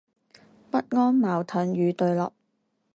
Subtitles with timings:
[0.71, 2.27] 不安、矛盾、與對立